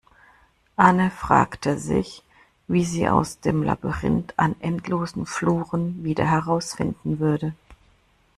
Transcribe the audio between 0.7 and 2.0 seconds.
Anne fragte